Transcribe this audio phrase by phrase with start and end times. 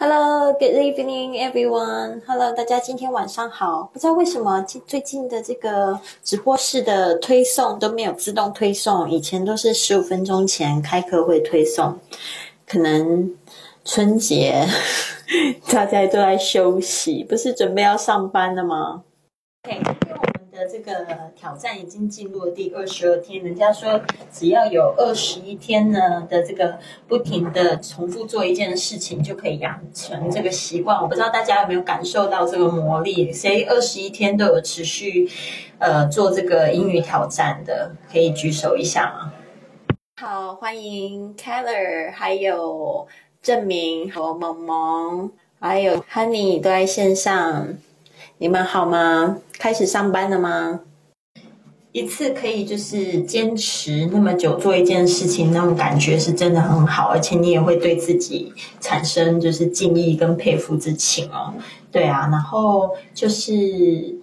[0.00, 2.22] Hello, good evening, everyone.
[2.24, 3.90] Hello，大家今天晚上好。
[3.92, 11.98] 不知道为什么最最近的这个直播室的推送都没有自动推送，以前都是十五分钟前开课会推送。
[12.64, 13.34] 可能
[13.84, 14.64] 春节
[15.72, 19.02] 大家都在休息，不是准备要上班了吗
[19.64, 19.82] ？OK，
[20.68, 23.42] 这个挑战已经进入了第二十二天。
[23.42, 31.00] 人家说只要有二十一天呢的这个不停的重复做一件事情，就可以养成这个习惯。
[31.00, 33.32] 我不知道大家有没有感受到这个魔力？
[33.32, 35.28] 谁二十一天都有持续
[35.78, 39.32] 呃做这个英语挑战的，可以举手一下吗？
[40.20, 43.06] 好，欢迎 Keller，还有
[43.40, 47.68] 郑明和萌萌，还有 Honey 都在线上，
[48.40, 49.38] 你们好吗？
[49.58, 50.80] 开始上班了吗？
[51.90, 61.52] 一次可以就是坚持那么久做一件事情，那种感觉是真的很好，而且你也会对自己产生就是敬意跟佩服之情哦。
[61.90, 64.17] 对啊，然后就是。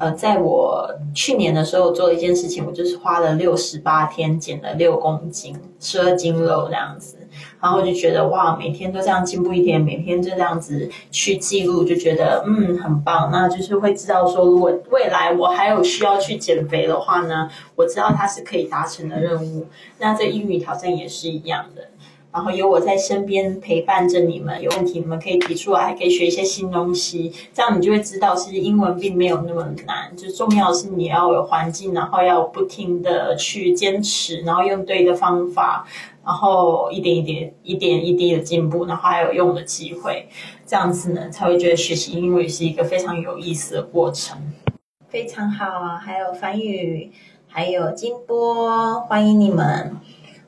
[0.00, 7.18] 呃，在我去年的时候做了一件事情，我就是花了六十八天减了六公斤，十二斤肉这样子，
[7.60, 13.30] 然后我就觉得哇，每天都这样进步一点，每天就这样子去记录，就觉得嗯很棒。
[13.30, 19.66] 那就是会知道说，如果未来我还有需要去减肥的话呢，我知道它是可以达成的任务。
[19.98, 21.88] 那这英语挑战也是一样的。
[22.32, 30.16] 然后有我在身边陪伴着你们，有问题你们可以提出来，还可以学一些新东西，这样你就会知道，其实英文并没有那么难。
[30.16, 35.84] 就重要是你要有环境，然后要不停的去坚持，然后用对的方法，
[36.24, 40.28] 然后一点一点、一点一滴的进步，然后还有用的机会，
[40.64, 44.38] 这样子呢才会觉得学习英语是一个非常有意思的过程。
[45.08, 47.10] 非常好啊，还有樊宇，
[47.48, 49.96] 还有金波，欢迎你们。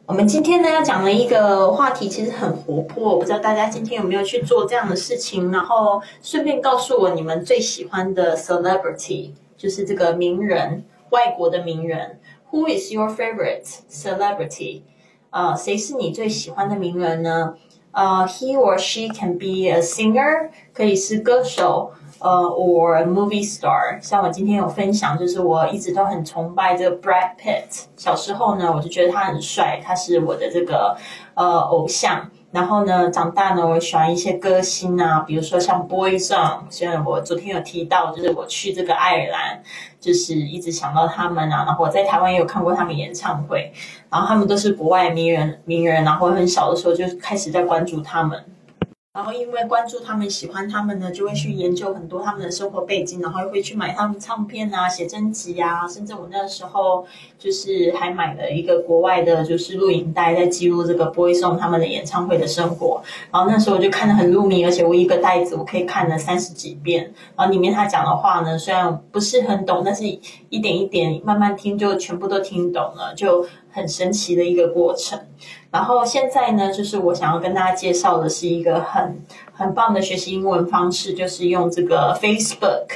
[0.04, 12.18] 我们今天呢要讲的一个话题其实很活泼，我不知道大家今天有没有去做这样的事情，然后顺便告诉我你们最喜欢的 celebrity，就是这个名人，外国的名人。
[12.50, 14.82] Who is your favorite celebrity？
[15.30, 17.54] 啊，谁是你最喜欢的名人呢？
[17.92, 21.92] 呃，he or she can be a singer，可以是歌手。
[22.24, 27.86] 呃，or movie star，像我今天有分享，就是我一直都很崇拜这个 Brad Pitt。
[27.96, 30.96] 小时候呢，我就觉得他很帅，他是我的这个
[31.34, 32.30] 呃偶像。
[32.52, 36.60] 然后呢，长大呢，我喜欢一些歌星啊，比如说像 Boyzone。
[36.68, 39.62] 虽然我昨天有提到，就是我去这个爱尔兰，
[39.98, 41.64] 就是一直想到他们啊。
[41.64, 43.72] 然后我在台湾也有看过他们演唱会，
[44.10, 46.04] 然后他们都是国外名人名人。
[46.04, 48.44] 然后很小的时候就开始在关注他们。
[49.14, 57.04] 然后因为关注他们、喜欢他们呢，就会去研究很多他们的生活背景，然后又会去买他们唱片啊、写真集啊，甚至我那时候
[57.38, 63.02] 就是还买了一个国外的，就是录影带，在记录这个 Boyzone 他们的演唱会的生活。
[63.30, 67.12] 然后那时候我就看得很入迷，而且我一个袋子我可以看了三十几遍。
[67.36, 70.04] 然后里面他讲的话呢，虽然不是很懂，但是
[70.48, 75.18] 一点一点慢慢听，就全部都听懂了，就很神奇的一个过程。
[75.70, 82.86] 然后现在呢，就是我想要跟大家介绍的是一个很很棒的学习英文方式，就是用这个 Facebook。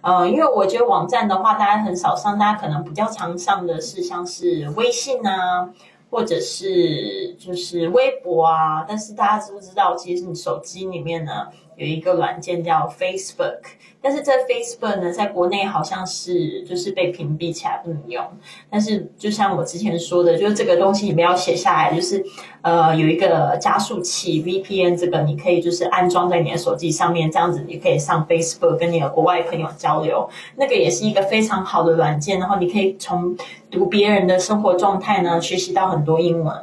[0.00, 5.68] 呃，因为我觉得网站的话，大家很少上，大家可能比较常上的是像是微信啊，
[6.10, 8.84] 或者是就是微博啊。
[8.88, 13.60] 但是大家知不知道，其实你手机里面呢有一个软件叫 Facebook。
[14.00, 18.24] 但是这 Facebook 呢，在国内好像是就是被屏蔽起来不能用。
[18.70, 22.24] 但是就像我之前说的，就是这个东西你不要写下来，就是
[22.62, 30.30] 呃有一个加速器 VPN，这个你可以就是安装在你的手机上面，这样子你可以上 Facebook 跟你的国外朋友交流。
[30.54, 33.36] 那个也是一个非常好的软件，然后你可以从
[33.68, 36.54] 读别人的生活状态呢，学习到很多英文。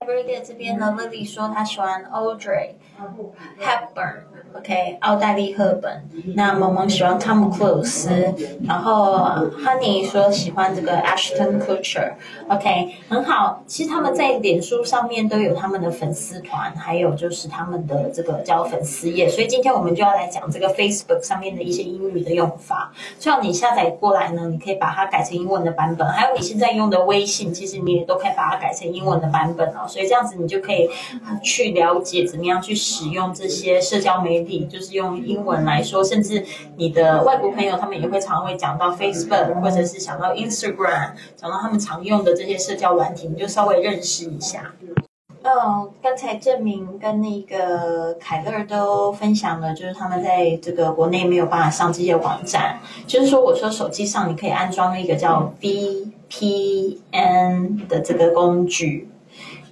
[0.00, 2.70] Everyday 这边呢，Lily 说她喜欢 Audrey
[3.60, 4.22] Hepburn。
[4.52, 6.02] OK，奥黛丽·赫本。
[6.34, 8.10] 那萌萌喜欢汤姆·克鲁斯，
[8.66, 9.18] 然后
[9.62, 12.14] Honey 说喜欢这个 Ashton Kutcher。
[12.48, 13.62] OK，很好。
[13.66, 19.28] 其实他们在脸书上面都有他们的粉丝团，还有就是他们的这个叫粉丝页。
[19.28, 22.90] 所以今天我们就要来讲这个 Facebook 上面的一些英语的用法。
[23.20, 26.08] 只要你下载过来呢，你可以把它改成英文的版本。
[26.08, 29.86] 还有你现在用的微信，其实你也都可以把它改成英文的版本哦。
[29.90, 30.88] 所以这样子你就可以
[31.42, 34.60] 去了解怎么样去使用这些社交媒体。
[34.70, 36.44] 就是用英文来说，甚至
[36.76, 44.72] 你的外国朋友他们也会常会讲到 Facebook，或者是想到 Instagram，讲到他们常用的这些社交软体，你就稍微认识一下。
[45.42, 57.08] 嗯，刚才证明跟那个凯乐都分享了，就是他们在这个国内没有办法上这些网站，就是说我说手机上你可以安装一个叫 VPN
[57.88, 59.08] 的这个工具。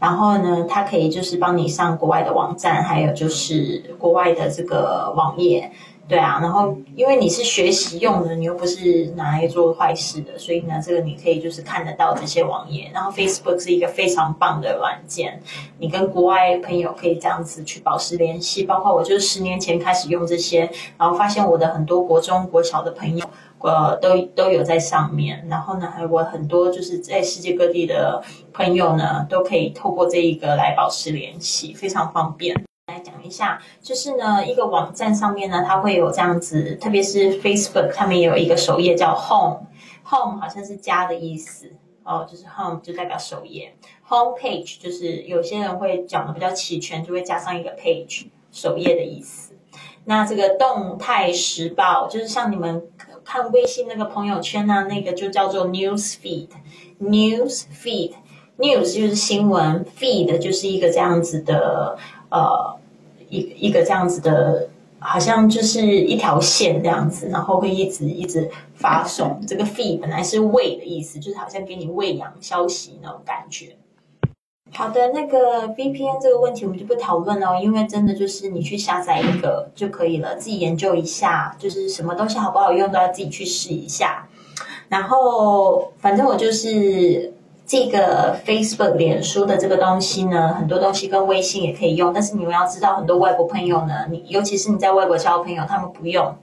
[0.01, 5.71] 然后呢，它可以就是帮你上国外的网站，还有就是国外的这个网页。
[6.09, 12.91] 对啊，然后因为你是学习用的，你又不是拿来做坏事的，所以呢，这个你可以就是看得到这些网页。
[12.95, 15.39] 然后 Facebook 是一个非常棒的软件，
[15.79, 18.65] 你跟国外朋友可以这样子去保持联系。
[18.65, 23.27] 包括我就是十年前开始用这些，然后发现我的很多国中国小的朋友，
[23.61, 25.47] 呃，都都有在上面。
[25.49, 28.23] 然后呢，还有我很多就是在世界各地的
[28.53, 32.55] 朋友呢，都可以透过这一个来保持联系，非常方便。
[32.87, 41.71] 来讲一下，就是呢，一个网站上面呢，它会有这样子，特别是 Facebook，他们也有一个首页叫 Home，Home 好像是家的意思
[42.03, 43.75] 哦，就是 Home 就代表首页
[44.09, 49.53] ，Home Page 就是有些人会讲的比较齐全，就会加上一个 Page 首页的意思。
[50.07, 52.83] 那这个动态时报，就是像你们
[53.25, 61.99] 看微信那个朋友圈呢，那个就叫做 News Feed，News Feed，News 就是新闻，Feed 就是一个这样子的
[62.31, 62.77] 呃。
[63.31, 69.39] 一一个这样子的，好像就是一条线这样子，然后会一直一直发送。
[69.47, 73.77] 这个 feed 本来是喂的意思，就是好像给你喂养消息那种感觉。
[74.79, 84.29] 好的，那个 VPN 这个问题我们就不讨论了，因为真的就是你去下载一个就可以了，自己研究一下，就是什么东西好不好用都要自己去试一下。
[84.89, 87.35] 然后反正我就是。
[87.67, 96.35] 这个 Facebook 脸书的这个东西呢，很多东西跟微信也可以用，但是你们要知道，很多外国朋友呢，你尤其是你在外国交朋友，他们不用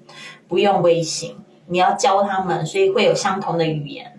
[0.48, 1.36] 不用微信，
[1.66, 4.15] 你要教他们，所以会有相同的语言。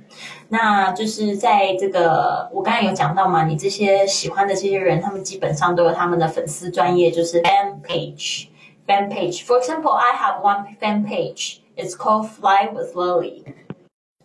[0.49, 8.47] 那就是在这个我刚才有讲到嘛，你这些喜欢的这些人，他们基本上都有他们的粉丝专业，就是 fan page
[8.87, 9.45] fan page。
[9.45, 11.59] For example, I have one fan page.
[11.77, 13.43] It's called Fly with Lily.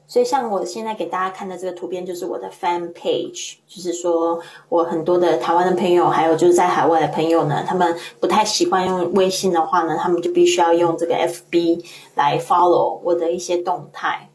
[0.08, 11.86] 所以，像我现在给大家看的这个图片，就是我的 fan page，就是说我很多的台湾的朋友，还有就是在海外的朋友呢，他们不太习惯用微信的话呢，他们就必须要用这个 FB
[12.16, 14.28] 来 follow 我的一些动态，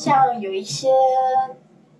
[0.00, 0.88] 像有一些。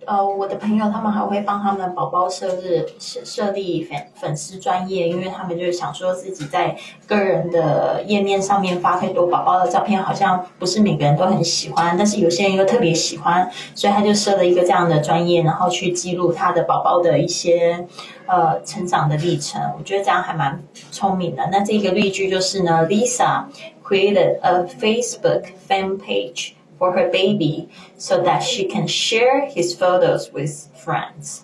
[0.03, 6.75] 呃，我的朋友他们还会帮他们宝宝设置设设立粉粉丝专业，因为他们就是想说自己在
[7.05, 17.85] 个人的页面上面发太多宝宝的照片，好像不是每个人都很喜欢，但是有些人又特别喜欢，所以他就设了一个这样的专业，然后去记录他的宝宝的一些
[18.25, 19.61] 呃成长的历程。
[19.77, 21.47] 我觉得这样还蛮聪明的。
[21.51, 23.43] 那这个例句就是呢，Lisa
[23.83, 26.53] created a Facebook fan page.
[26.80, 31.40] for her baby so that she can share his photos with friends。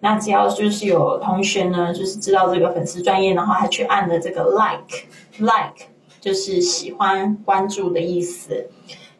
[0.00, 5.88] 那只要就是有同学呢，就是知道这个粉丝专业，然后还去按了这个 like，like
[6.20, 8.70] 就是喜欢、关注的意思。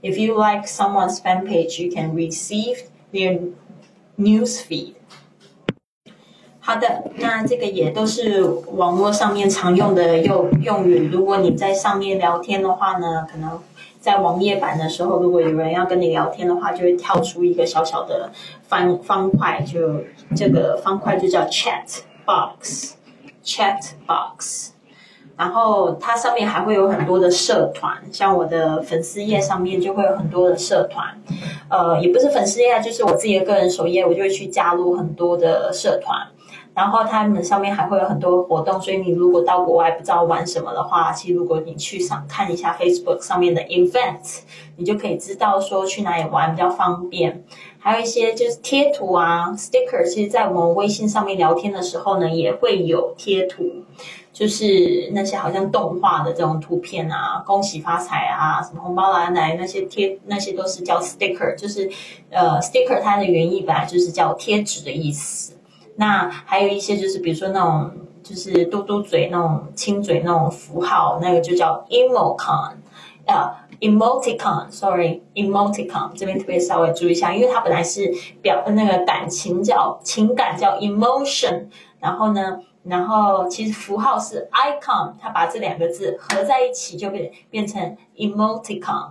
[0.02, 3.50] If you like someone's fan page, you can receive their
[4.16, 4.94] news feed.
[6.65, 11.09] 好的，那这个也都是网络上面常用的用用语。
[11.09, 13.59] 如果你在上面聊天的话呢，可能。
[13.99, 18.29] 在网页版的时候，如果有人要跟你聊天的话，就会跳出一个小小的
[18.67, 20.01] 方方块，就
[20.35, 24.71] 这个方块就叫 chat box，chat box。
[25.37, 31.17] 然后它上面还会有很多的社团，像我的粉丝页上面就会有很多的社团，
[31.69, 36.27] 呃，也不是粉丝页，就是我自己的个人首页，我就会去加入很多的社团。
[36.73, 44.41] 然后他们上面还会有很多活动，所以你如果到国外不知道玩什么的话，其实如果你去上看一下 Facebook 上面的 event，
[44.75, 47.43] 你就可以知道说去哪里玩比较方便。
[47.77, 53.83] 还有一些就是贴图啊，sticker，其实在我们微信上面聊天的时候呢，也会有贴图，
[54.31, 61.89] 就是那些好像动画的这种图片啊，恭喜发财啊，什么红包来来那些贴，那些都是叫 sticker，就是
[62.31, 65.53] 呃 sticker 它的原意本来就是叫贴纸的意思。
[65.95, 67.91] 那还有一些就是，比如说那种
[68.23, 72.71] 就是嘟嘟嘴那种亲嘴那种符号，那个就叫 emoticon，
[73.27, 81.67] 呃，emoticon，sorry，emoticon，这边特别稍微注意一下，因为它本来是表那个感情叫情感叫 emotion，
[81.99, 89.09] 然后呢，然后其实符号是 icon，它把这两个字合在一起就变变成 emoticon。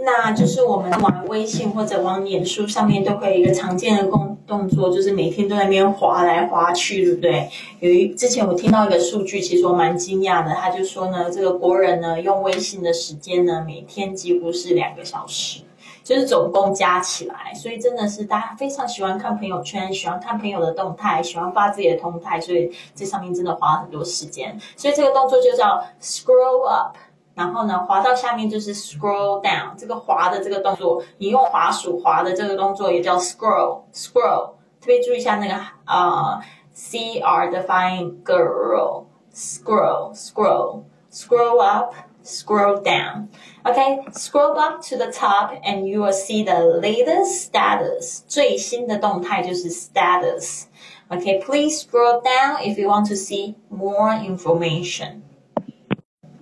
[0.00, 7.50] 那就是我们玩微信或者往脸书上面都可以一个常见的动动作，就是每天都在那边滑来滑去，对不对？
[7.80, 15.62] 有一之前我听到一个数据，其实我蛮惊讶的，他就说呢，这个国人呢用微信的时间呢，每天几乎是两个小时，
[16.04, 26.96] 就是总共加起来，所以真的是大家非常喜欢看朋友圈，喜欢看朋友的动态，喜欢发自己的动态，所以这上面真的花了很多时间，所以这个动作就叫 scroll up。
[27.37, 34.51] 然后呢，滑到下面就是 scroll down，这个滑的这个动作，你用滑鼠滑的这个动作也叫 scroll，scroll，
[34.85, 36.39] 边注意一下那个呃，
[36.73, 46.13] C R 的发音，girl，scroll scroll scroll up scroll down。Okay, scroll up to the top and you will
[46.13, 48.21] see the latest status.
[48.27, 50.65] 最新的动态就是 status.
[51.09, 55.21] Okay, please scroll down if you want to see more information.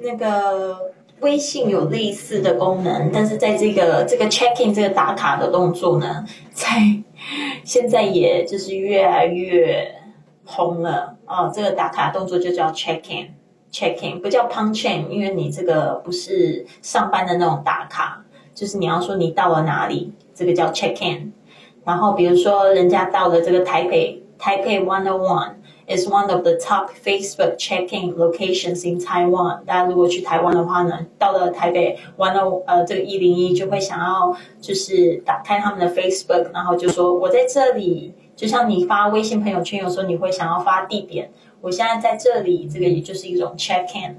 [0.07, 6.69] 那个微信有类似的功能，但是在这个这个 checking 这个打卡的动作呢，在
[7.65, 9.93] 现在也就是越来越
[10.45, 11.49] 红了啊。
[11.49, 18.23] 这个打卡动作就叫 check in，check in 不叫 punch in，因为你这个不是上班的那种打卡，
[18.55, 21.33] 就是你要说你到了哪里，这个叫 check in。
[21.85, 25.56] 然后比如说人家到了这个台北，台北 one on one。
[25.89, 29.65] Is one of the top Facebook check-in locations in Taiwan。
[29.65, 38.15] 大家如果去台湾的话呢，到了台北玩了呃这个一零一，就会想要就是打开他们的 Facebook，然后就说我在这里。
[38.37, 41.31] 就像你发微信朋友圈，有时候你会想要发地点，
[41.63, 44.15] 我现在在这里，这个也就是一种 check-in。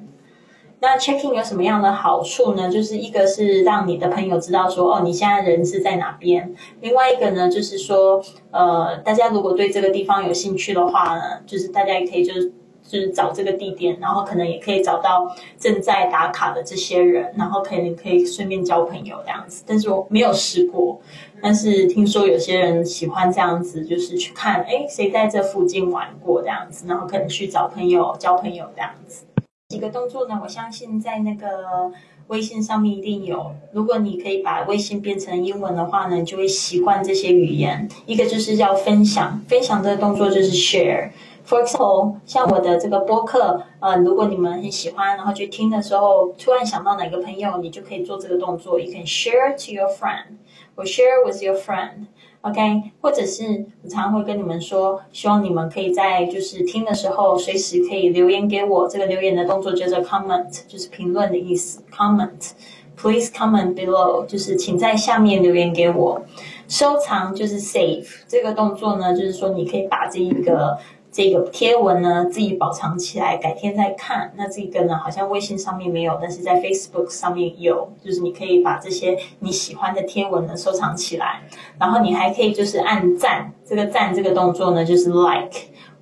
[0.79, 2.69] 那 checking 有什么样的好处呢？
[2.69, 6.53] 就是一个是让你的朋友知道说，哦，你现在人是在哪边。
[6.81, 12.53] 另外一个呢，就是说，呃，大家如果对这个地方有兴趣的话呢，就是大家也可以就是
[12.83, 19.63] 就是找这个地点，然后可能也可以找到正在打卡的这些人，然后可能可以顺便交朋友这样子。
[19.65, 21.01] 但是我没有试过，
[21.41, 29.25] 但是听说有些人喜欢这样子，就是去看，哎，谁在这附近玩过这样子，然后可能去找朋友交朋友这样子。
[29.69, 30.39] 几个动作呢？
[30.41, 31.91] 我相信在那个
[32.27, 33.53] 微信上面一定有。
[33.73, 37.85] 如果你可以把微信变成英文的话呢，就会习惯这些语言。
[38.05, 41.09] 一个就是要分享，分享这个动作就是 share。
[41.45, 48.79] For example，像我的这个播客，呃，如果你们很喜欢，然后去听的时候，突然想到哪个朋友，你就可以做这个动作。
[48.79, 50.37] You can share to your friend
[50.77, 52.05] or share with your friend。
[52.49, 58.87] OK，或者是我常会跟你们说，希望你们可以在就是听的时候，随时可以留言给我。
[58.87, 61.81] 这个留言的动作叫做 comment，就是评论的意思。
[61.91, 66.21] comment，please comment below，就是请在下面留言给我。
[66.67, 70.77] 收藏就是 save，这个动作呢，就是说你可以把这一个。
[71.11, 74.31] 这个贴文呢，自己保藏起来，改天再看。
[74.35, 81.41] 那这个呢，好像微信上面没有，但是在 Facebook 上面有，就是你可以把这些你喜欢的贴文呢收藏起来。
[81.79, 85.51] 然后你还可以就是按赞，这个赞这个动作呢就是 like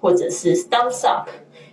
[0.01, 1.29] 或者是 thumbs up，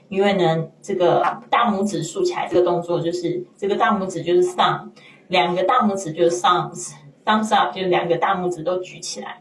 [0.09, 4.91] 因为呢这个大拇指竖起来这个动作就是这个大拇指就是 thumb，
[5.29, 9.41] 两个大拇指就是 thumbs，thumbs up 就是两个大拇指都举起来。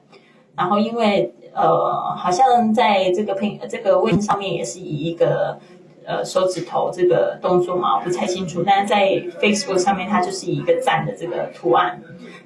[0.55, 5.59] 然后因为呃，好像在这个拼这个位置上面也是以一个
[6.05, 8.63] 呃手指头这个动作嘛，我不太清楚。
[8.65, 9.01] 但是在
[9.41, 12.01] Facebook 上面，它就是以一个赞的这个图案。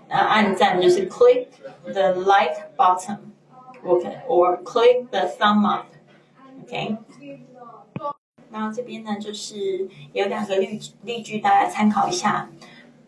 [0.08, 1.48] 呃，按赞就是 click
[1.84, 6.98] the like button，OK，or click the thumb up，OK。
[8.52, 12.50] 然后这边呢，就是有两个例例句，大家参考一下。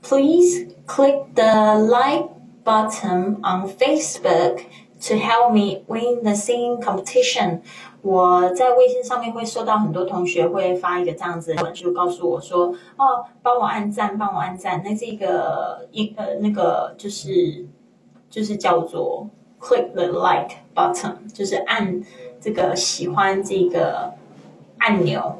[0.02, 2.30] Please click the like
[2.64, 4.62] button on Facebook。
[5.09, 7.59] To help me win the singing competition，
[8.03, 17.67] 我在微信上面会收到很多同学会发一个这样子的文，就告诉我说：“哦，帮我按赞，帮我按赞。”那这个一呃那个就是
[18.31, 19.29] 就是叫做
[19.61, 22.01] click the like button，就是按
[22.41, 24.15] 这个喜欢这个
[24.79, 25.39] 按钮。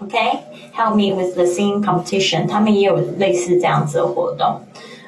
[0.00, 4.62] OK，help me with the singing competition，他们也有类似这样子的活动。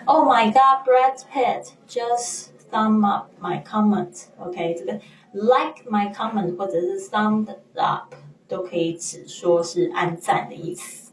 [0.05, 4.94] Oh my God，Brad Pitt just Thumb up my comment，OK，这个
[5.34, 8.14] like my comment 或者是 thumb up
[8.48, 11.12] 都可以指说是按赞的意思。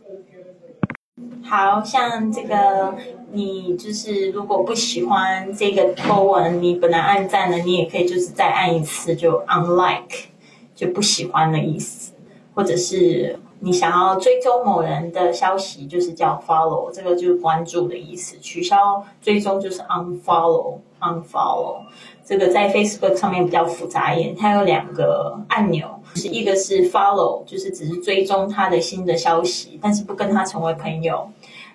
[1.43, 2.95] 好像这个
[3.33, 10.27] 你就是如果不喜欢这个 po 文，你本来按赞的，你也可以就是再按一次就 unlike，
[10.75, 12.13] 就不喜欢的意思，
[12.55, 13.39] 或者是。
[13.61, 18.37] 你想要追踪某人的消息，就是叫 follow，这个就是关注的意思。
[18.39, 21.79] 取消追踪就是 unfollow，unfollow。
[22.23, 31.31] 这个在 Facebook 上面比较复杂一点，它有两个按钮，是一个是 follow，就是只是追踪他的新的消息，但是不跟他成为朋友；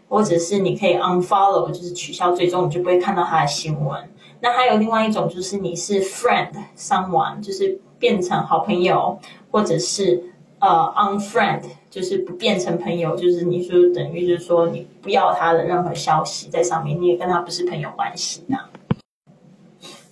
[0.07, 4.07] 或者是你可以 unfollow，就是取消追踪，你就不会看到他的新闻。
[4.39, 9.17] 那还有另外一种，就是你是 friend someone，就是变成好朋友，
[9.49, 10.30] 或者是。
[10.61, 18.57] 呃，unfriend 就是不变成朋友，就是你说等于就是说你不要他的任何消息在上面，你也跟他不是朋友关系那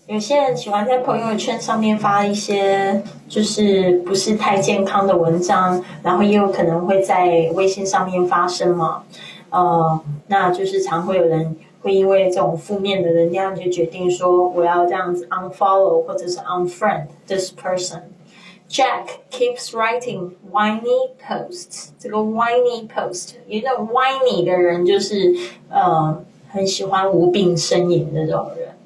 [0.08, 9.04] 有些人喜欢在朋友圈上面发一些就是不是太健康的文章，然后也有可能会在微信上面发生嘛。
[9.52, 18.02] 呃，那就是常会有人会因为这种负面的能量就决定说我要这样子 unfollow 或者是 unfriend this person。
[18.69, 21.91] Jack keeps writing whiny posts。
[21.99, 25.35] 这个 whiny post，一个 whiny 的人就是
[25.69, 28.77] 呃很喜欢无病呻吟的这种人。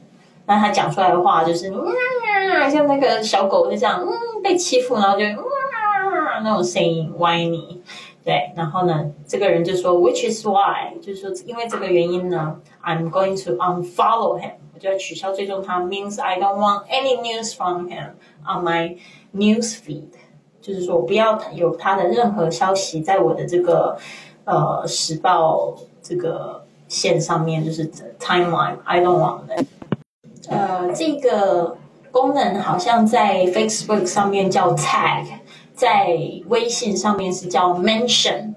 [0.47, 7.79] 那他讲出来的话就是嗯，像那个小狗就这样嗯被欺负，然后就哇那种声音 whiny。
[8.25, 18.10] 对，然后呢，这个人就说，which is why，就是说，因为这个原因呢，I'm going to unfollow him，我 就要取消追踪他，means I don't want any news from him
[18.44, 18.98] on my
[19.34, 20.10] news feed，
[20.60, 23.98] 就是说我不要有他的任何消息在我的这个
[24.44, 29.66] 呃时报这个线上面，就是 timeline，I don't want it。
[30.50, 31.78] 呃，这个
[32.12, 35.28] 功能好像在 Facebook 上面叫 tag。
[35.75, 36.16] 在
[36.50, 38.54] 微信上面是叫 mention，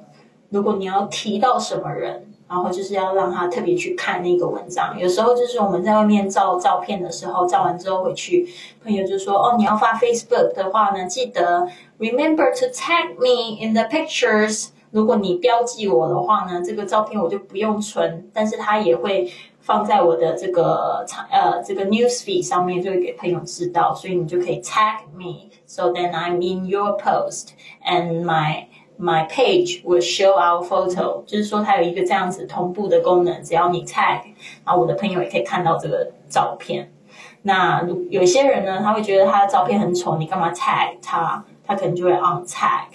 [0.51, 4.99] 如果你要提到什么人，然后就是要让他特别去看那个文章。
[4.99, 8.49] 有时候就是我们在外面照照片的时候，照完之后回去，
[8.83, 11.67] 朋友就说：“哦，你要发 Facebook 的话呢，记得
[11.99, 14.69] remember to tag me in the pictures。
[14.91, 19.31] 如果你标记我的话呢，这个照片我就不用存，但是它也会。”
[19.67, 27.49] 放在我的这个呃这个 newsfeed 上面，就会给朋友知道，所以你就可以 tag me，so then I'm in your post
[27.85, 28.67] and my
[28.99, 31.25] my page will show our photo。
[31.25, 34.21] 就是说它有一个这样子同步的功能，只要你 tag，
[34.65, 36.91] 然后我的朋友也可以看到这个照片。
[37.43, 41.45] 那有些人呢，他会觉得他的照片很丑，你干嘛 tag 他？
[41.65, 42.87] 他可能就会 untag。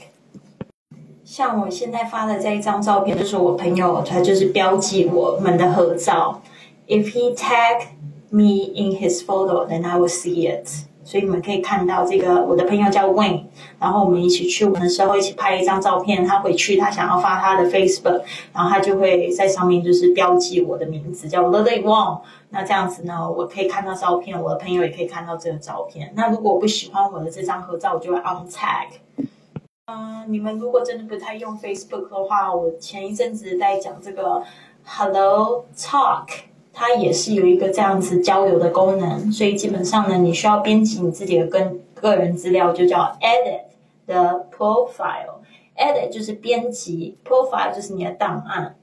[1.23, 6.41] 像我现在发的这一张照片，就是我朋友他就是标记我们的合照。
[6.87, 7.83] If he tag
[8.29, 10.67] me in his photo, then I will see it.
[11.11, 13.43] 所以你们可以看到这个，我的朋友叫 Wayne，
[13.77, 16.25] 然后我们一起去玩的时候一起拍一张照片。
[16.25, 18.21] 他回去他想要发他的 Facebook，
[18.53, 22.21] 然后他就会在上面就是标记我的名字叫 Lily Wong。
[22.51, 26.13] 那这样子呢，我可以看到照片，我的朋友也可以看到这个照片。
[26.15, 28.87] 那如果我不喜欢我的这张合照，我就会 untag。
[29.87, 34.41] 嗯，你们如果真的不太用 Facebook 的话，我前一阵子在讲这个
[34.85, 36.50] Hello Talk。
[36.73, 43.63] 它也是有一个这样子交流的功能，所以基本上呢，你需要编辑你自己的跟个人资料，就叫 edit
[44.05, 45.41] the profile。
[45.75, 48.75] edit 就是编辑，profile 就是你的档案。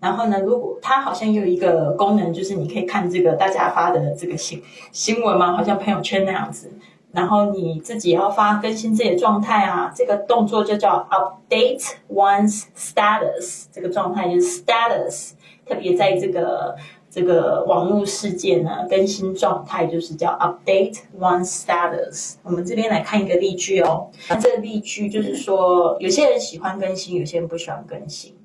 [0.00, 6.70] 然后呢，如果它好像有一个功能，就是你可以看这个大家发的这个新新闻嘛，好像朋友圈那样子。
[7.12, 13.64] 然后你自己要发更新自己的状态啊，这个动作就叫 update one's status。
[13.72, 15.32] 这个状态就是 status，
[15.66, 16.76] 特别在这个。
[17.10, 22.34] 这个网络世界呢，更新状态就是叫 update one status。
[22.44, 24.08] 我们这边来看一个例句哦。
[24.28, 28.36] 那这个例句就是说，有些人喜欢更新，有些人不喜欢更新。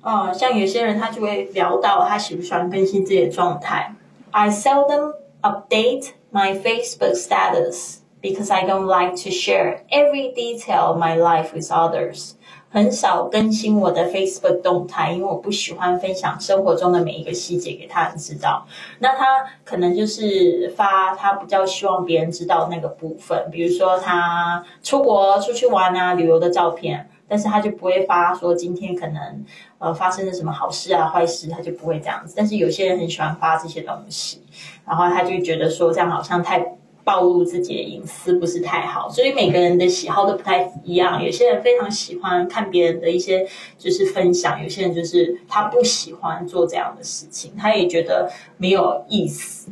[0.00, 3.94] 哦，像有些人他就会聊到他喜不喜欢更新自己的状态。
[4.30, 11.16] I seldom update my Facebook status because I don't like to share every detail of my
[11.16, 12.32] life with others.
[12.76, 18.66] 很少更新我的 Facebook 动态，因为我不喜欢分享生活中的每一个细节给他人知道。
[18.98, 19.24] 那他
[19.64, 29.42] 可能就是发他比较希望别人知道那个部分，比如说他出国出去玩啊、旅游的照片，但是他就不会发说今天可能
[29.78, 32.34] 呃发生了什么好事啊、坏事，他就不会这样子。
[32.36, 34.42] 但是有些人很喜欢发这些东西，
[34.86, 36.76] 然后他就觉得说这样好像太。
[37.06, 41.22] 暴露自己的隐私不是太好，所以每个人的喜好都不太一样。
[41.22, 43.46] 有些人非常喜欢看别人的一些
[43.78, 49.70] 就是分享，有些人就是他不喜欢做这样的事情，他也觉得没有意思。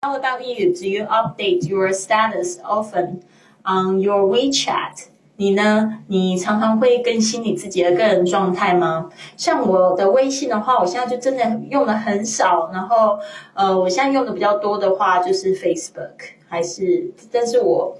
[0.00, 0.72] How about you?
[0.72, 3.20] Do you update your status often
[3.62, 5.08] on your WeChat?
[5.36, 5.98] 你呢？
[6.06, 9.10] 你常常会更新你自己的个人状态吗？
[9.36, 12.70] 像我的微信的话，我现在就真的用的很少。
[12.72, 13.18] 然后，
[13.52, 16.12] 呃，我现在用的比较多的话就是 Facebook，
[16.54, 17.96] 还是，但是我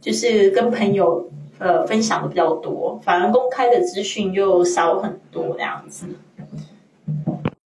[0.00, 6.06] 就是跟朋友呃分享的比较多，反而公开的资讯就少很多这样子。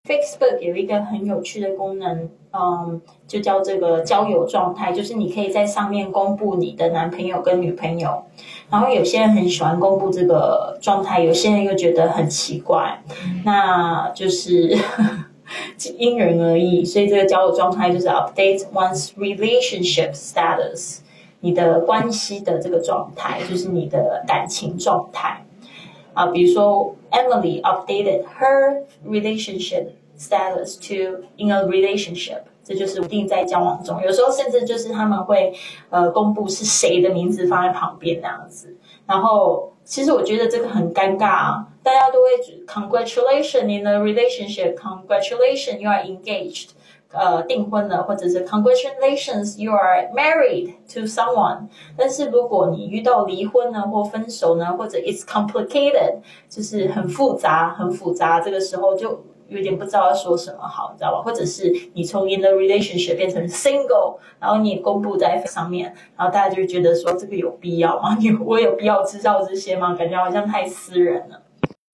[0.05, 8.23] Facebook 有一个很有趣的功能，嗯，就叫这个交友状态，就是你可以在上面公布你的男朋友跟女朋友。
[8.71, 13.01] 然后有些人很喜欢公布这个状态，有些人又觉得很奇怪，
[13.45, 14.75] 那就是
[15.91, 16.83] 因人而异。
[16.85, 20.99] 所以这个交友状态就是 update one's relationship status，
[21.41, 25.45] 你的关系的这个状态，就是你的感情状态。
[26.13, 33.99] 啊，比如说 Emily updated her relationship status to in a relationship，这就是定在交往中。
[34.03, 35.51] 有时候甚至就是他们会
[35.89, 38.77] 呃公布是谁的名字放在旁边那样子。
[39.07, 42.29] 然后其实我觉得这个很尴尬啊，大家都会
[42.65, 46.69] congratulation in a relationship，congratulation you are engaged，
[47.11, 51.67] 呃，订婚了，或者是 congratulations you are married to someone。
[51.97, 56.19] 但是如果你遇到离婚呢，或分手呢，或者 it's complicated，
[56.49, 59.23] 就是很复杂，很复杂，这个时候就。
[59.47, 61.21] 有点不知道要说什么好，你知道吧？
[61.21, 68.15] 或者是你从 in the relationship 变成 single，然后你公布在上面，然后大家就觉得说这个有必要吗？
[68.19, 69.95] 你我有必要知道这些吗？
[69.95, 71.41] 感觉好像太私人了。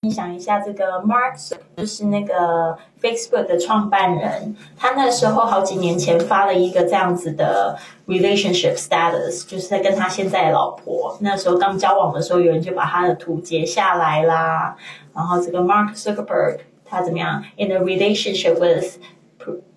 [0.02, 14.74] 你想一下，这个 Mark 就是那个 Facebook 的创办人，他那时候好几年前发了一个这样子的 relationship status，就是在跟他现在的老婆那时候刚交往的时候，有人就把他的图截下来啦。
[15.14, 16.60] 然后这个 Mark Zuckerberg。
[16.90, 18.98] 他怎么样？In a relationship with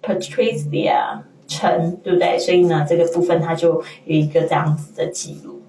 [0.02, 2.40] Patricia 陈，对不对？
[2.40, 5.62] 所以呢，这个部分他就有一个这样子的记录。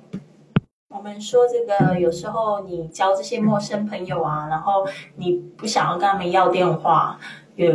[0.88, 7.18] 我们说这个，有时候你交这些陌生朋友啊，然后你不想要跟他们要电话。
[7.56, 7.72] 有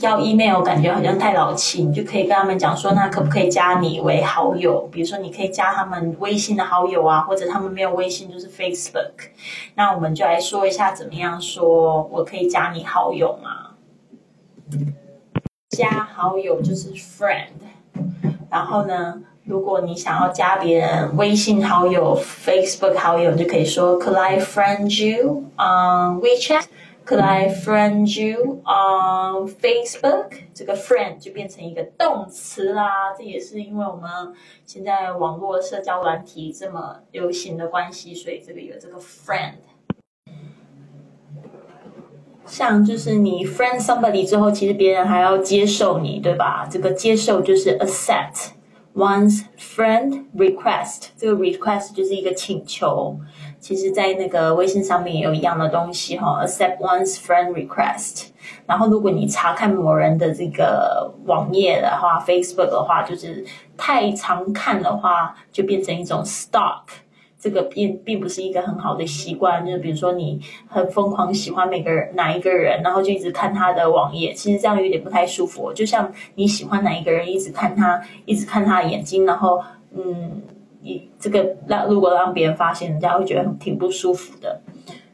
[0.00, 4.88] 要 email，感觉好像太老气，你就可以跟他们讲说，那可不可以加你为好友？
[4.90, 9.28] 比如说，你可以加他们微信的好友啊，或者他们没有微信就是 Facebook。
[9.74, 13.74] 那我们就来说一下，怎么样说我可以加你好友吗？
[15.68, 17.68] 加好友就是 friend。
[18.50, 26.22] 然后呢，如果你想要加别人微信好友、Facebook 好友，你就可以说 Could I friend you on
[27.08, 30.32] WeChat？Could I friend you on Facebook？
[30.52, 33.14] 这个 friend 就变成一个动词啦。
[33.16, 34.10] 这也是因为我们
[34.66, 39.54] 现在网络社交软体这么流行的关系，所以这个有这个 friend。
[42.44, 46.68] 像就是你 friend somebody 之后，其实别人还要接受你，对吧？
[46.70, 48.50] 这个接受就是 accept
[48.94, 51.08] one's friend request。
[51.16, 53.18] 这个 request 就是一个请求。
[53.60, 58.28] 其实，在那个微信上面也有一样的东西哈，accept one's friend request。
[58.66, 63.44] 然后，如果你查看某人的这个网页的话，Facebook 的话，就是
[63.76, 66.82] 太常看的话，就变成一种 stalk。
[67.40, 69.64] 这个并并不是一个很好的习惯。
[69.66, 75.72] 就是比如说，你很疯狂喜欢每个人哪一个人，然后就一直看他的网页，其实这样有点不太舒服。
[75.72, 79.60] 就像你喜欢哪一个人，一直看他，一直看他的眼睛，然后
[79.96, 80.40] 嗯。
[81.18, 84.60] 这个让如果让别人发现，人家会觉得挺不舒服的，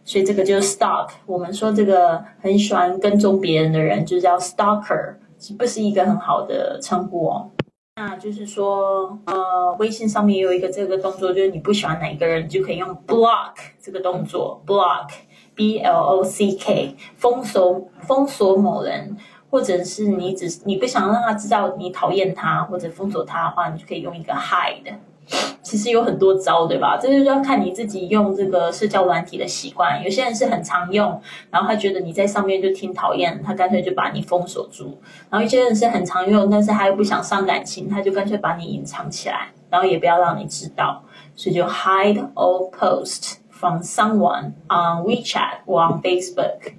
[0.05, 1.09] 所以这个就是 stalk。
[1.27, 5.15] 我们说这个很喜欢跟踪别人的人，就叫 stalker，
[5.59, 7.51] 不是一个很好的称呼哦。
[7.97, 19.17] 那就是说，呃，微信上面也有一个这个动作，就是你不喜欢哪一个人，你就可以用 block 这个动作，block，b l o c k，封锁封锁某人，
[19.49, 24.97] 或者是你只你不想让他知道你讨厌他或者封锁他的话，你就可以用一个 hide。
[25.63, 26.99] 其实有很多招，对吧？
[27.01, 30.03] 这就是要看你自己用这个社交软体的习惯。
[30.05, 35.01] 有些人是很常用，然后他觉得你在上面就挺讨厌，他干脆就把你封锁住。
[35.31, 41.03] 然后有些人是很常用，但是他又不想伤感情，他就干脆把你隐藏起来，然后也不要让你知道。
[41.35, 46.75] 所以就 hide all post from someone on WeChat or on Facebook。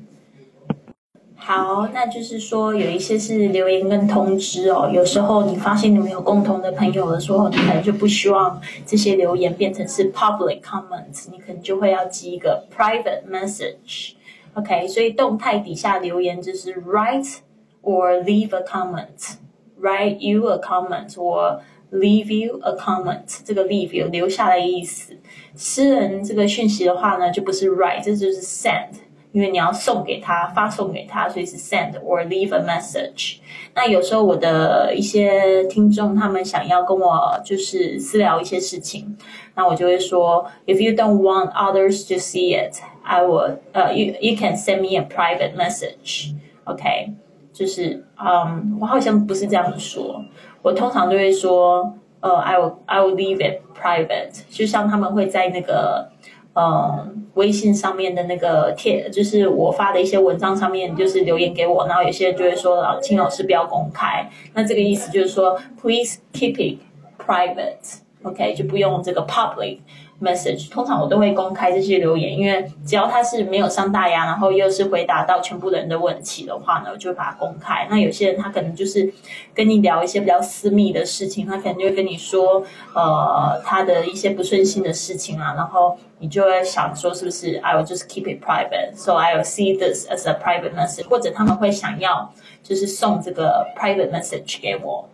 [1.48, 4.90] 好，那就是说有一些是留言跟通知哦。
[4.92, 14.14] 有时候你发现你们有共同的朋友的时候，你可能就不希望这些留言变成是 public comment，你可能就会要寄一个 private message。
[14.56, 17.38] OK，所以动态底下留言就是 write
[17.84, 21.60] or leave a comment，write you a comment or
[21.92, 23.42] leave you a comment。
[23.46, 25.16] 这个 leave 有留下的意思。
[25.54, 29.05] 私人这个讯息的话呢，就不是 write，这就是 send。
[29.36, 33.40] 因为你要送给他，发送给他，所以是 send or leave a message。
[33.74, 39.18] 那有时候我的一些听众他们想要跟我就是私聊一些事情，
[39.56, 43.58] 那我就会说，If you don't want others to see it, I will.
[43.74, 46.34] 呃，you you can send me a private message.
[46.64, 47.12] OK，
[47.52, 50.24] 就是嗯，我好像不是这样子说，
[50.62, 54.44] 我通常都会说，呃，I will I will leave it private。
[54.50, 56.15] 就像他们会在那个。
[56.56, 64.30] 嗯，微信上面的那个贴，就是我发的一些文章上面，就是留言给我，然后有些人就会说，老秦老师不要公开。
[64.54, 66.80] 那这个意思就是说，please keep it
[67.20, 69.80] private，OK，就不用这个 public。
[70.22, 77.88] Message 通常我都会公开这些留言，因为只要他是没有伤大雅，然后又是回答到全部人的问题的话呢，我就会把它公开。
[77.90, 79.14] 那有些人他可能就是
[79.54, 94.12] 跟你聊一些比较私密的事情，他可能就会跟你说，呃，他的一些不顺心的事情啊，然后你就会想说，是不是 I will just keep it private，so I will see this as a private message，或者他们会想要就是送这个 private
[94.12, 95.10] message 给我。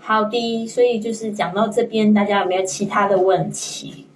[0.00, 4.08] 好的，所以就是讲到这边，大家有没有其他的问题？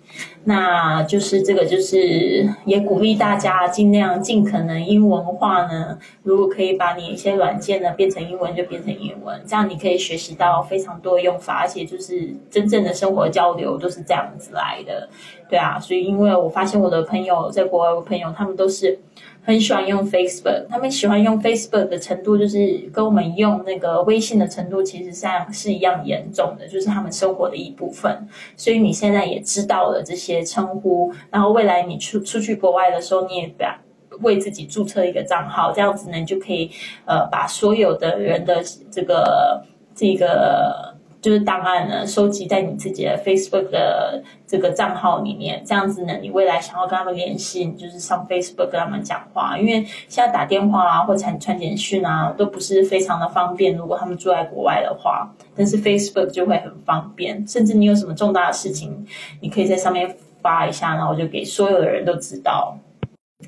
[0.49, 5.99] 那就是这个，就是也鼓励大家尽量尽可能英文化呢。
[6.23, 15.09] 如果可以把你一些软件呢变成英文，就变成英文，这样你可以学习到非常多的用法，而且就是真正的生活交流都是这样子来的。
[15.49, 19.01] 对啊，所以因为我发现我的朋友在国外的朋友，他们都是。
[19.47, 28.27] 很喜欢用 Facebook，他们喜欢用 Facebook 的程度，就是跟我们用那个微信的程度，其实上是一样严重的，就是他们生活的一部分。
[28.57, 33.81] 所以你现在也知道了这些称呼，然后未来你出出去国外的时候，你也把
[34.23, 36.69] 为自己注册一个账号，这样子呢，就可以
[37.05, 40.96] 呃把所有的人的这个这个。
[41.21, 49.59] 就是档案呢，收集在你自己的 Facebook 的这个账号里面，这样子呢，你未来想要跟他们联系，你就是上 Facebook 跟他们讲话。
[49.59, 53.77] 因为现在打电话啊，或传传简讯啊，都不是非常的方便。
[53.77, 57.47] 如果他们住在国外的话，但是 Facebook 就会很方便。
[57.49, 59.07] 甚至你有什么重大的事情，
[59.41, 62.79] 你可以在上面发一下，然后就给所有的人都知道。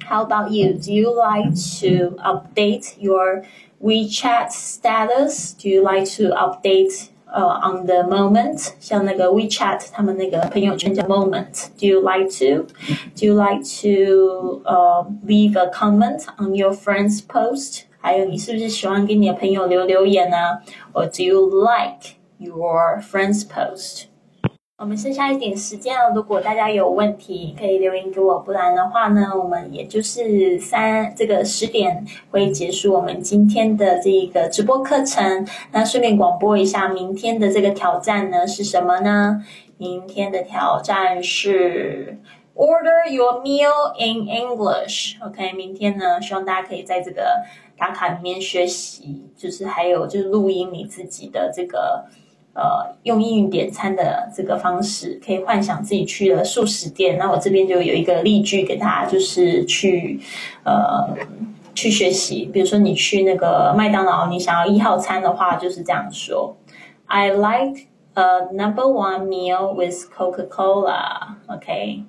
[0.08, 0.74] How about you?
[0.74, 3.44] Do you like to update your
[3.80, 5.54] WeChat status?
[5.54, 7.08] Do you like to update?
[7.27, 12.67] 呃，on the moment，像那个 WeChat，他们那个朋友圈叫 Moment。Do you like to?
[13.15, 17.85] Do you like to 呃 leave a comment on your friend's post？
[17.99, 20.59] 还有，你是不是喜欢给你的朋友留留言呢？
[20.93, 24.03] Or do you like your friend's post？
[24.78, 35.44] 我们剩下一点时间了，如果大家有问题，可以留言给我，不然的话呢，我们也就是三这个十点会结束我们今天的这个直播课程。
[35.72, 39.44] 那顺便广播一下，明天的这个挑战呢是什么呢？
[39.78, 42.16] 明天的挑战是
[42.54, 45.16] Order your meal in English。
[45.20, 47.42] OK，明天呢，希望大家可以在这个
[47.76, 52.04] 打卡里面学习，就是还有就是录音你自己的这个。
[52.60, 57.16] 呃，用英语点餐的这个方式，可以幻想自己去了素食店。
[57.16, 60.18] 那我这边就有一个例句给大家，就是去
[60.64, 61.08] 呃
[61.72, 62.50] 去学习。
[62.52, 66.56] 比如说你去那个麦当劳，你想要一号餐的话，就是这样说
[67.06, 67.82] ：I like
[68.14, 71.36] a number one meal with Coca-Cola。
[71.46, 72.02] OK，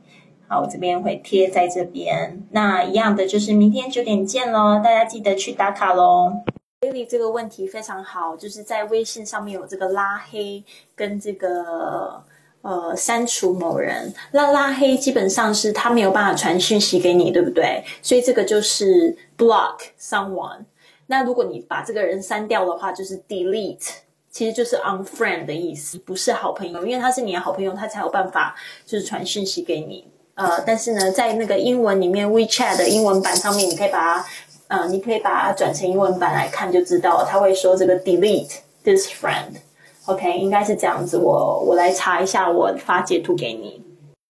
[0.48, 2.42] 好，我这边会贴在这边。
[2.50, 6.42] 那一样的就是明天九点见喽，大家记得去打卡喽。
[6.82, 10.64] Ali 这个问题非常好，就是在微信上面有这个拉黑
[10.96, 12.24] 跟这个
[12.62, 14.14] 呃删除某人。
[14.32, 17.84] 那拉黑基本上是他没有办法传讯息给你，对不对？
[18.02, 20.64] 所以这个就是 block someone。
[21.08, 23.90] 那如果你把这个人删掉的话，就是 delete，
[24.32, 30.08] 其实就是 unfriend 的意思，不是好朋友，因为他是你的好朋友，他才有办法就是传讯息给你。
[30.36, 34.26] 呃，但是呢，在那个英文里面 WeChat 的英文版上面，你可以把它。
[34.70, 41.18] 嗯，你可以把它转成英文版来看，就知道他会说这个 delete this friend，OK，应该是这样子。
[41.18, 43.82] 我我来查一下，我发截图给你。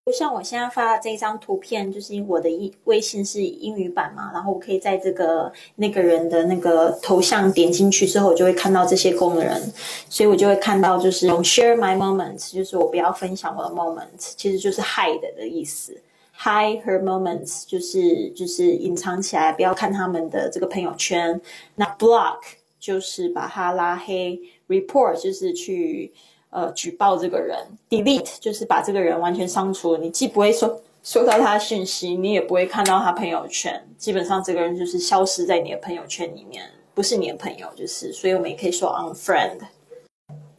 [0.06, 9.62] 就像我现在发的这张图片，就是我的英微信是英语版嘛，然后我可以在这个那个人的那个头像点进去之后，我就会看到这些功能，
[10.10, 15.96] 所以我就会看到就是 share my moments，就是我不要分享我的 moments，其实就是 hide 的意思。
[16.42, 21.40] Hide her moments，就是就是隐藏起来，不要看他们的这个朋友圈。
[21.76, 22.38] 那 block
[22.80, 26.14] 就是把他拉黑，report 就是去
[26.50, 27.58] 呃举报这个人
[27.90, 29.98] ，delete 就是把这个人完全删除。
[29.98, 33.86] 你既不会收收到他的讯息，你也不会看到他朋友圈。
[33.98, 38.14] 基本上这个人就是消失在你的朋友圈里面，不是你的朋友，就是。
[38.14, 39.60] 所以我们也可以说 unfriend。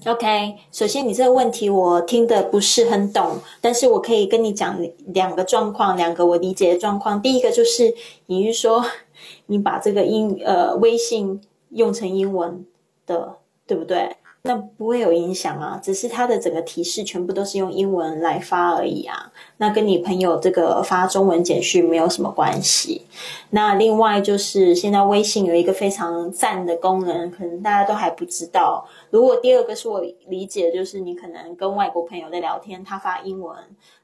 [0.07, 7.21] OK，首先你这个问题我听的不是很懂，但是我可以跟你讲两个状况，两个我理解的状况。
[7.21, 8.83] 第一个就是你是说
[9.47, 12.65] 你把这个英呃微信用成英文
[13.07, 13.37] 的，
[13.67, 14.17] 对不对？
[14.43, 19.31] 那不会有影响啊，只是它的整个提示全部都是用英文来发而已啊。
[19.59, 23.03] 那跟你朋友这个发中文简讯没有什么关系。
[23.51, 28.89] 那另外就是现在微信有一个非常赞的功能，可能大家都还不知道。
[29.11, 33.55] 如果第二个是我理解，就是你可能跟外国朋友在聊天，他发英文，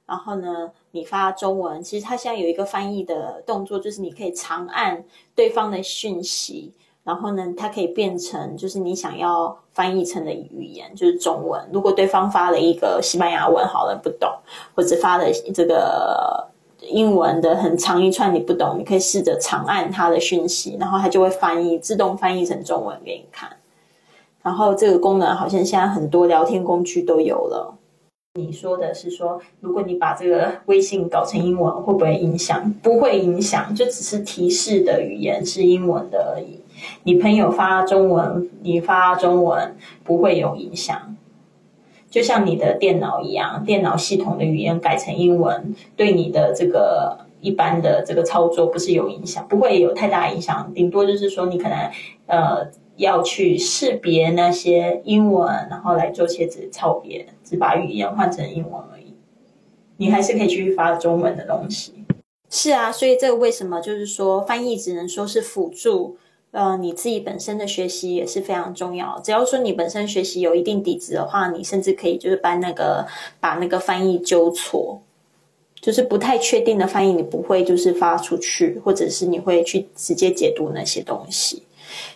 [0.04, 5.02] 然后呢你发中文，其实他现在有一个翻译的动作，就是你可以长按
[5.34, 6.72] 对方的讯息。
[7.06, 11.64] 然后呢，它可以变成就是你想要翻译成的语言，就是中文。
[11.72, 14.28] 如果对方发了一个西班牙文，好了不懂，
[14.74, 16.48] 或者发了这个
[16.80, 23.50] 英文的很长一串你不懂，你可以试着长按它的讯息，然后它就会翻译，自动翻译成中文给你看。
[24.42, 27.72] 然后这个功能好像现在很多聊天工具都有了。
[28.34, 32.68] 你说的是说，如果你把这个微信搞成英文，会不会影响？
[32.82, 36.60] 不会影响，就只是提示的语言是英文的而已。
[37.04, 41.16] 你朋友发中文，你发中文不会有影响，
[42.10, 51.90] 就像你的电脑一样，电脑系统的语言改成英文，对你的这个一般的这个操作不是有影响，不会有太大影响，顶多就是说你可能
[52.26, 59.14] 呃要去识别那些英文，然后来做些字抄别，只把语言换成英文而已。
[59.98, 61.92] 你还是可以继续发中文的东西。
[62.48, 66.16] 是啊，所以这个为什么就是说翻译只能说是辅助，
[66.56, 69.20] 呃，你自己本身的学习也是非常重要。
[69.22, 73.06] 只要说你本身学习有一定底子的话，你甚至可以就是把那个
[73.38, 74.98] 把那个翻译纠错，
[75.82, 81.62] 就是不太确定的翻译，你不会就是发出去，或者是你会去直接解读那些东西，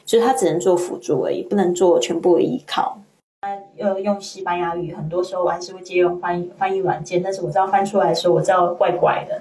[0.07, 2.99] 就是它只能做辅助而已，不能做全部的依靠。
[3.81, 9.41] 呃，用西班牙语，很多时候我还是会借用翻译翻译软件，但是我知道翻出来的时候，我知道怪怪的。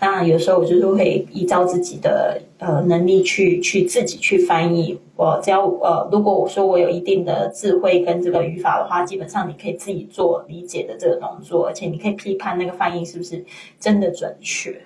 [0.00, 4.98] 那有时候我就是会依照自己的呃能力去去自己去翻译。
[5.16, 13.44] 我只要呃，如果我说我有一定的智慧跟这个语法的话，基本上你可以自己做理解的这个动作，而且你可以批判那个翻译是不是
[13.78, 14.80] 真的准确。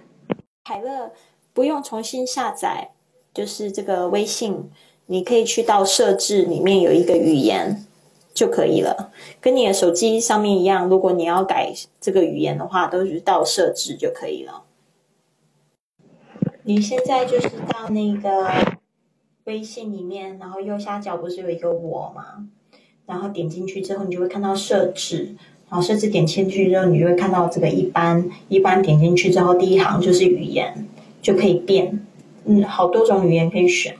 [0.64, 1.12] 海乐
[1.54, 2.90] 不用重新下载，
[3.32, 4.68] 就是这个微信，
[5.06, 7.84] 你可以去到设置里面有一个语言。
[8.38, 10.88] 就可以了，跟你的手机上面一样。
[10.88, 14.62] 如果你要改这个语言的话，都是到设置就可以了。
[16.62, 18.48] 你现在就是到那个
[19.42, 22.46] 微信里面，然后右下角不是有一个我吗？
[23.07, 25.35] 然后点进去之后，你就会看到设置，
[25.68, 30.87] 然后设置点进去之后，你就会看到这个一般一般点进去之后，第一行就是语言，
[31.20, 32.07] 就可以变，
[32.44, 33.97] 嗯，好多种语言可以选。